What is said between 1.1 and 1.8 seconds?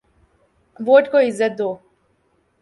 کو عزت دو۔